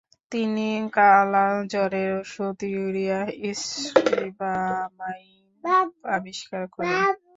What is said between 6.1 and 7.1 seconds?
আবিষ্কার করেন।